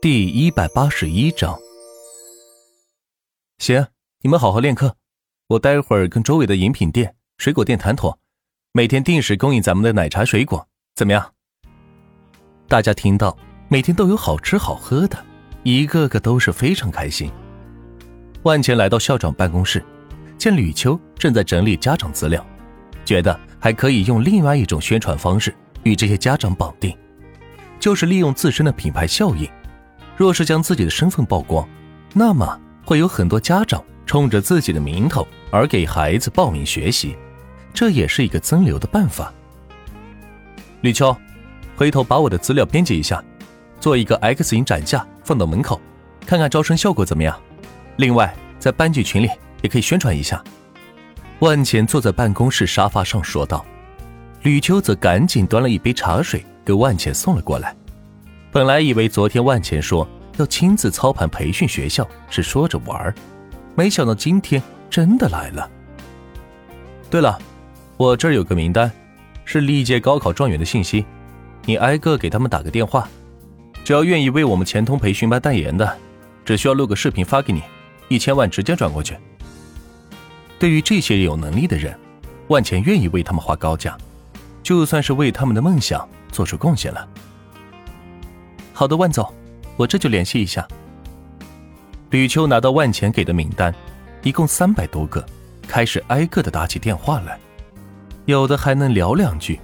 [0.00, 1.58] 第一百八十一章，
[3.58, 3.84] 行，
[4.20, 4.94] 你们好好练课，
[5.48, 8.16] 我待会儿跟周围的饮品店、水果店谈妥，
[8.70, 11.34] 每天定时供应咱们的奶茶、水果，怎么样？
[12.68, 15.18] 大家听到每天都有好吃好喝的，
[15.64, 17.28] 一个个都是非常开心。
[18.44, 19.84] 万钱来到校长办公室，
[20.38, 22.46] 见吕秋正在整理家长资料，
[23.04, 25.52] 觉得还可以用另外一种宣传方式
[25.82, 26.96] 与这些家长绑定，
[27.80, 29.50] 就是利用自身的品牌效应。
[30.18, 31.66] 若是将自己的身份曝光，
[32.12, 37.16] 那么会有很多家长冲着自己的名头而给孩子报名学习，
[37.72, 39.32] 这也是一个增流的办法。
[40.80, 41.16] 吕秋，
[41.76, 43.22] 回头把我的资料编辑一下，
[43.78, 45.80] 做一个 X 型展架放到门口，
[46.26, 47.40] 看看招生效果怎么样。
[47.96, 49.30] 另外，在班级群里
[49.62, 50.42] 也可以宣传一下。
[51.38, 53.64] 万钱坐在办公室沙发上说道，
[54.42, 57.76] 吕秋则赶紧端了一杯茶水给万钱送了过来。
[58.50, 63.14] 本来以为昨天万钱说要亲自操盘培训学校是说着玩儿
[63.74, 65.70] 没想到今天真的来了。
[67.10, 67.38] 对了，
[67.96, 68.90] 我这儿有个名单，
[69.44, 71.04] 是历届高考状元的信息，
[71.64, 73.08] 你挨个给他们打个电话，
[73.84, 75.96] 只要愿意为我们钱通培训班代言的，
[76.44, 77.62] 只需要录个视频发给你，
[78.08, 79.16] 一千万直接转过去。
[80.58, 81.96] 对于这些有能力的人，
[82.48, 83.96] 万钱愿意为他们花高价，
[84.62, 87.08] 就算是为他们的梦想做出贡献了。
[88.78, 89.28] 好的，万总，
[89.76, 90.64] 我这就联系一下。
[92.10, 93.74] 吕秋拿到万钱给的名单，
[94.22, 95.26] 一共三百多个，
[95.66, 97.36] 开始挨个的打起电话来，
[98.26, 99.58] 有的还能聊两句，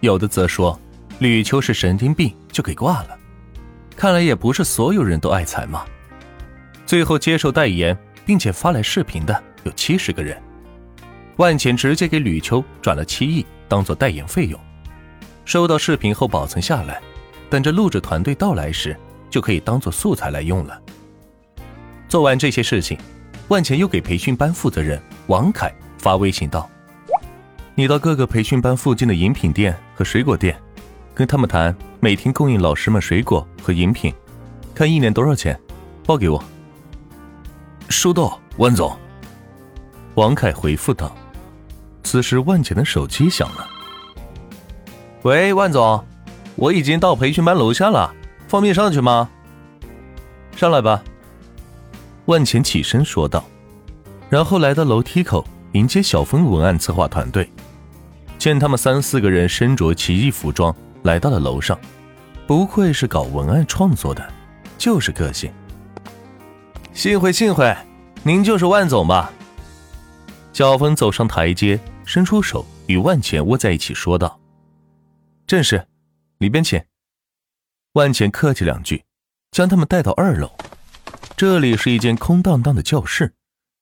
[0.00, 0.78] 有的则说
[1.20, 3.18] 吕秋是神经病，就给挂了。
[3.96, 5.86] 看来也不是所有人都爱财嘛。
[6.84, 10.38] 最后接受代言并且发来视频的有七十个人，
[11.36, 14.60] 万钱直接给吕秋转了七亿当做代言费用，
[15.46, 17.00] 收到视频后保存下来。
[17.50, 18.96] 等着录制团队到来时，
[19.28, 20.80] 就可以当做素材来用了。
[22.08, 22.96] 做完这些事情，
[23.48, 26.70] 万钱又给培训班负责人王凯发微信道
[27.74, 30.56] ：“你到各个培训班附近的饮品店和水果店，
[31.12, 34.14] 跟他们谈每天供应老师们水果和饮品，
[34.72, 35.58] 看一年多少钱，
[36.06, 36.42] 报给我。”
[37.90, 38.96] 收到，万总。
[40.14, 41.12] 王凯回复道。
[42.04, 43.68] 此时，万钱的手机响了。
[45.22, 46.04] 喂，万总。
[46.56, 48.14] 我已经到培训班楼下了，
[48.48, 49.28] 方便上去吗？
[50.56, 51.02] 上来吧。
[52.26, 53.44] 万钱起身说道，
[54.28, 57.50] 然后来到楼梯口迎接小峰文案策划团队。
[58.38, 61.78] 见他们三四个人身着奇异服装来到了楼上，
[62.46, 64.26] 不愧是搞文案创作的，
[64.78, 65.50] 就是个性。
[66.92, 67.76] 幸会幸会，
[68.22, 69.30] 您就是万总吧？
[70.52, 74.38] 小峰走上台阶，伸出手与万钱握在一起说道
[75.46, 75.84] ：“正是。”
[76.40, 76.82] 里边请。
[77.92, 79.04] 万钱客气两句，
[79.50, 80.50] 将他们带到二楼。
[81.36, 83.34] 这里是一间空荡荡的教室，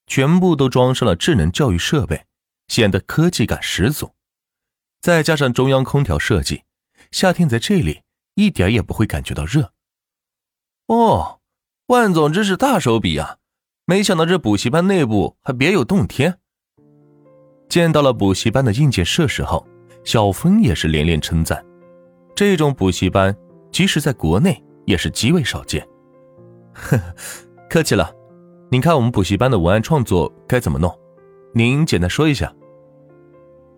[0.08, 2.26] 全部都装上了智能教育设备，
[2.66, 4.12] 显得科技感十足。
[5.00, 6.64] 再加上中央空调设计，
[7.12, 8.02] 夏天在这里
[8.34, 9.72] 一点也不会感觉到热。
[10.86, 11.40] 哦，
[11.86, 13.36] 万总真是大手笔啊！
[13.84, 16.40] 没想到这补习班内部还别有洞天。
[17.68, 19.64] 见到了补习班的硬件设施后，
[20.04, 21.64] 小峰也是连连称赞。
[22.38, 23.36] 这种补习班，
[23.72, 25.84] 即使在国内也是极为少见。
[26.72, 27.02] 呵呵，
[27.68, 28.08] 客气了。
[28.70, 30.88] 您看我们补习班的文案创作该怎么弄？
[31.52, 32.54] 您简单说一下。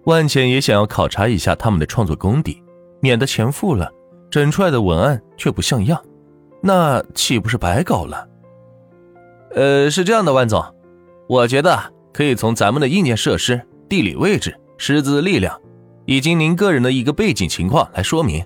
[0.05, 2.63] 万茜也想要考察一下他们的创作功底，
[3.01, 3.91] 免得钱付了，
[4.31, 5.99] 整出来的文案却不像样，
[6.61, 8.29] 那岂不是白搞了？
[9.55, 10.63] 呃，是这样的，万总，
[11.31, 15.59] 我觉得可以从咱们的硬件设施、地理位置、师资力量。
[16.07, 18.45] 以及您个人的一个背景情况来说明。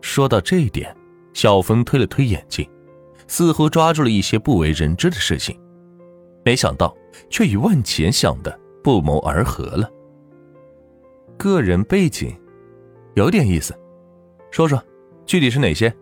[0.00, 0.94] 说到这一点，
[1.32, 2.68] 小峰推了推眼镜，
[3.26, 5.58] 似乎抓住了一些不为人知的事情，
[6.44, 6.96] 没想到
[7.28, 9.90] 却与万钱想的不谋而合了。
[11.36, 12.34] 个人背景，
[13.14, 13.74] 有点意思，
[14.50, 14.82] 说说，
[15.26, 15.92] 具体是哪些？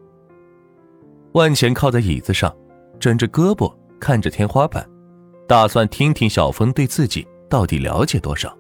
[1.33, 2.55] 万钱靠在椅子上，
[2.99, 4.89] 枕着胳膊看着天花板，
[5.47, 8.57] 打算听听小峰对自己到底了解多少。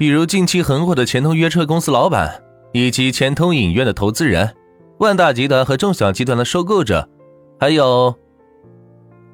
[0.00, 2.42] 比如近期很火的钱通约车公司老板，
[2.72, 4.56] 以及钱通影院的投资人，
[4.96, 7.06] 万大集团和众享集团的收购者，
[7.58, 8.18] 还有。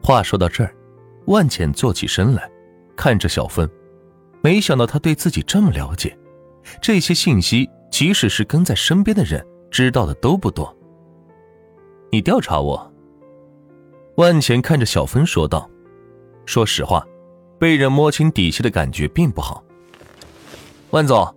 [0.02, 0.74] 话说到这儿，
[1.26, 2.50] 万浅坐起身来，
[2.96, 3.70] 看着小芬，
[4.42, 6.18] 没想到他对自己这么了解，
[6.82, 10.76] 这些信息即使是跟在身边的人知道的都不多。
[12.10, 12.92] 你调查我？
[14.16, 15.70] 万钱看着小芬说道
[16.44, 17.06] ：“说实话，
[17.56, 19.62] 被人摸清底细的感觉并不好。”
[20.96, 21.30] 万总，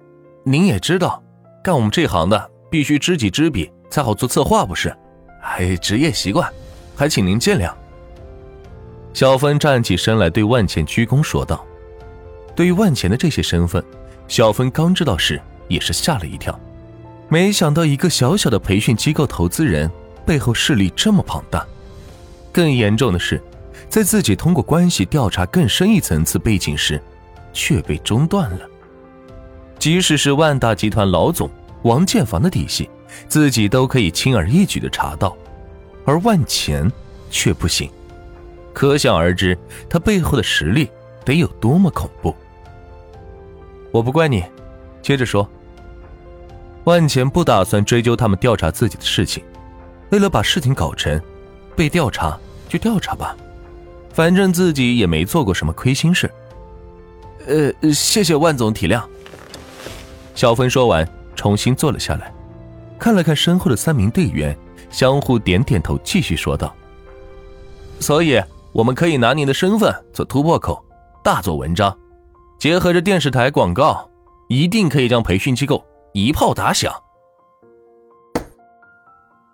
[0.46, 1.22] 您也知道，
[1.62, 4.96] 干我们这行的必须知己知彼才好做策划，不是？
[5.42, 6.50] 哎，职业习惯，
[6.96, 7.70] 还请您见谅。
[9.14, 11.66] 小芬站起身来，对万钱鞠躬说道
[12.56, 13.84] ：“对于万钱的这些身份，
[14.30, 16.58] 小芬刚知道时也是吓了一跳，
[17.28, 19.92] 没想到一个小小的培训机构投资人
[20.26, 21.68] 背后势力这么庞大。
[22.54, 23.44] 更严重的是，
[23.90, 27.04] 在自己通过关系调查更深一层次背景时，
[27.52, 28.69] 却被中断了。
[29.80, 31.50] 即使是万达集团老总
[31.84, 32.90] 王建房的底细，
[33.28, 35.36] 自己都可以轻而易举的查到，
[36.06, 36.92] 而万钱
[37.32, 37.90] 却不行。”
[38.72, 39.58] 可想而知，
[39.90, 40.90] 他背后的实力
[41.26, 42.36] 得有多么恐怖。
[43.92, 44.44] 我不怪你，
[45.02, 45.50] 接着说。
[46.86, 49.44] 万钱不打算追究他们调查自己的事情，
[50.12, 51.22] 为了把事情搞成，
[51.76, 52.38] 被调查
[52.70, 53.36] 就调查吧，
[54.14, 56.30] 反正自己也没做过什么亏心事。
[57.48, 59.04] 呃，谢谢万总体谅。
[60.40, 61.06] 小芬说完，
[61.36, 62.34] 重新坐了下来，
[62.98, 64.58] 看了看身后的三名队员，
[64.90, 66.74] 相互点点头，继续说道
[68.00, 68.42] ：“所以。”
[68.72, 70.82] 我们可以拿您的身份做突破口，
[71.24, 71.94] 大做文章，
[72.60, 74.08] 结合着电视台广告，
[74.48, 75.84] 一定可以将培训机构
[76.14, 76.94] 一炮打响。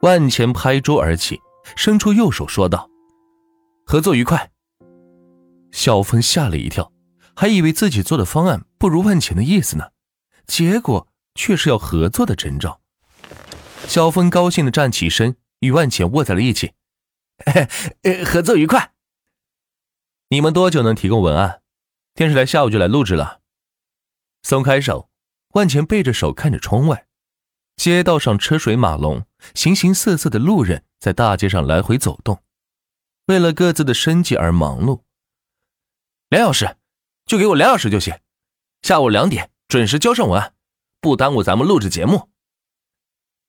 [0.01, 1.39] 万钱拍桌而起，
[1.77, 2.89] 伸出右手说道
[3.87, 4.51] ：“合作愉快。”
[5.71, 6.91] 小峰吓了一跳，
[7.33, 9.85] 还以为自己做的方案不如万钱的意思呢，
[10.47, 12.81] 结果却是要合作的征兆。
[13.87, 16.73] 小峰高兴的站起身，与万钱握在了一起
[18.25, 18.93] ：“合作愉快。”
[20.29, 21.61] 你们多久能提供文案？
[22.13, 23.41] 电视台下午就来录制了。
[24.41, 25.09] 松开手，
[25.49, 27.05] 万钱背着手看着窗外，
[27.75, 32.41] 街道上车水马龙，形形色色的路人在大街上来回走动，
[33.27, 35.01] 为了各自的生计而忙碌。
[36.29, 36.77] 两小时，
[37.25, 38.17] 就给我两小时就行。
[38.81, 40.55] 下午两点准时交上文案，
[41.01, 42.29] 不耽误咱们录制节目。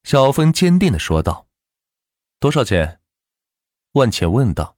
[0.04, 1.46] 小峰坚定的说道。
[2.38, 3.00] 多少钱？
[3.92, 4.76] 万钱问道。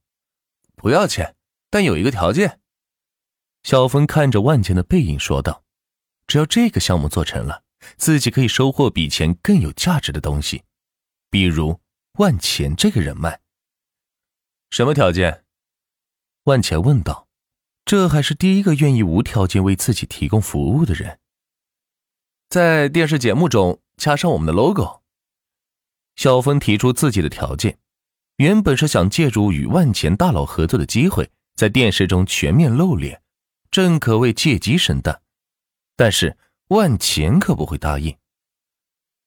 [0.75, 1.35] 不要钱。
[1.70, 2.61] 但有一个条件，
[3.62, 5.64] 小峰看着万钱的背影说道
[6.26, 7.62] ：“只要这个项目做成了，
[7.99, 10.64] 自己可以收获比钱更有价值的东西，
[11.29, 11.79] 比如
[12.14, 13.43] 万钱这个人脉。”
[14.70, 15.44] 什么条件？
[16.44, 17.29] 万钱问道。
[17.85, 21.20] 这还是第一个愿意无条件为自己提供服务的人。
[22.49, 25.03] 在电视节目中加上我们的 logo。
[26.17, 27.79] 小峰提出自己的条件，
[28.37, 31.31] 原本是想借助与万钱大佬合作的机会。
[31.55, 33.21] 在电视中全面露脸，
[33.69, 35.23] 正可谓借鸡生蛋，
[35.97, 38.17] 但是万钱可不会答应。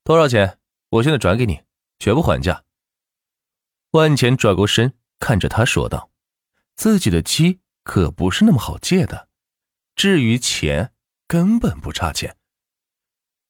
[0.05, 0.57] 多少钱？
[0.89, 1.61] 我现在转给你，
[1.99, 2.63] 绝不还价。
[3.91, 6.09] 万钱转过身，看着他说道
[6.77, 9.27] ：“自己的鸡可不是那么好借的，
[9.93, 10.93] 至于钱，
[11.27, 12.37] 根本不差钱。”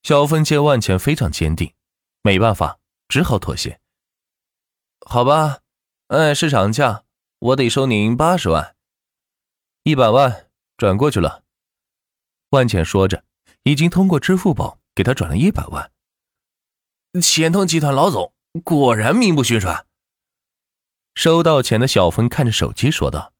[0.04, 1.74] 小芬见万钱非常坚定，
[2.24, 3.80] 没办法，只好妥协。
[5.06, 5.60] 好吧，
[6.08, 7.04] 按市场价。
[7.40, 8.76] 我得收您八十万，
[9.82, 11.44] 一百万转过去了。
[12.52, 13.24] 万浅说着，
[13.64, 15.92] 已经通过支付宝给他转了一百万。
[17.20, 18.32] 钱通集团老总
[18.64, 19.88] 果然名不虚传。
[21.16, 23.34] 收到钱的小峰看着手机说道：“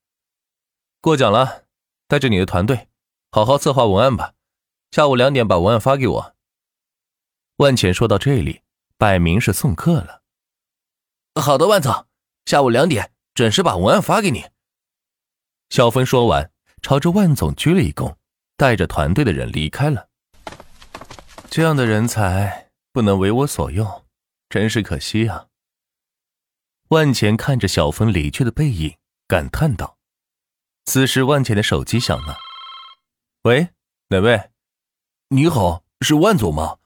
[1.00, 1.66] 过奖了，
[2.08, 2.90] 带着你的团队，
[3.32, 4.34] 好好策划文案吧。
[4.90, 6.36] 下午两点把文案发给我。”
[7.62, 8.64] 万浅说到这里，
[8.98, 10.24] 摆明是送客了。
[11.40, 12.08] 好的，万总，
[12.46, 13.12] 下午两点。
[13.36, 14.50] 准时把文案发给你。
[15.70, 16.52] 小峰说完，
[16.82, 18.16] 朝着万总鞠了一躬，
[18.58, 20.10] 带着团队的人离开了。
[21.52, 24.06] 这样的人才不能为我所用，
[24.50, 25.46] 真是可惜啊！
[26.90, 29.98] 万钱看着小峰离去的背影，感叹道。
[30.86, 32.38] 此时，万钱的手机响了。
[33.44, 33.70] “喂，
[34.08, 34.50] 哪位？
[35.30, 36.80] 你好，是万总吗？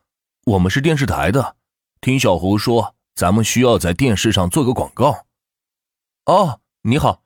[0.45, 1.57] 我们是电视台的，
[2.01, 5.25] 听小胡说，咱们需要在电视上做个广告。”
[6.25, 7.23] 哦，你好，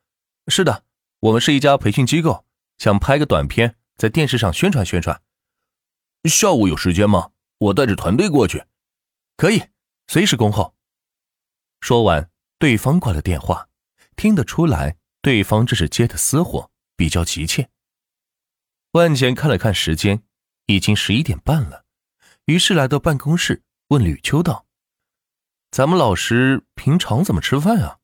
[0.47, 0.85] 是的，
[1.19, 2.45] 我们是一家培训机构，
[2.77, 5.21] 想拍个短片在电视上宣传宣传。
[6.29, 7.31] 下午有时间吗？
[7.57, 8.63] 我带着团队过去。
[9.35, 9.63] 可以，
[10.07, 10.73] 随时恭候。
[11.81, 13.67] 说完，对方挂了电话，
[14.15, 17.69] 听得出来对方这是接的私活，比较急切。
[18.91, 20.23] 万钱看了看时间，
[20.67, 21.83] 已经十一点半了，
[22.49, 24.65] 于是来到办公室问吕秋道
[25.69, 27.99] ：“咱们老师平常怎么吃饭啊？”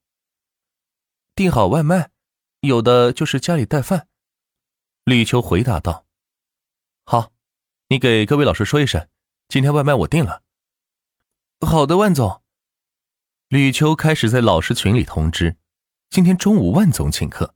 [1.34, 2.12] 订好外卖，
[2.60, 4.08] 有的就是家里带饭。
[5.04, 6.06] 李秋回答道
[7.06, 7.32] ：“好，
[7.88, 9.10] 你给各位老师说一声，
[9.48, 10.44] 今天外卖我订了。”
[11.66, 12.44] 好的，万总。
[13.48, 15.58] 吕秋开始在老师群里通知，
[16.12, 17.56] 今天中午万总请客。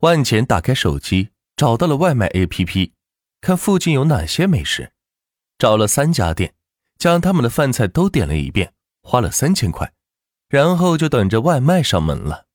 [0.00, 2.92] 万钱打开手机，找到了外卖 APP，
[3.40, 4.92] 看附近有哪些美食，
[5.58, 6.54] 找了三家店，
[6.98, 8.72] 将他们的饭菜都点了一遍，
[9.02, 9.92] 花了三千块，
[10.48, 12.46] 然后就等着外卖上门了。